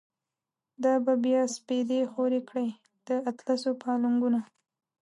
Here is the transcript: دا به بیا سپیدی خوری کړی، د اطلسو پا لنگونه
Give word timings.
دا 0.83 0.93
به 1.05 1.13
بیا 1.23 1.41
سپیدی 1.55 2.01
خوری 2.11 2.41
کړی، 2.49 2.67
د 3.07 3.09
اطلسو 3.29 3.71
پا 3.81 3.91
لنگونه 4.03 4.39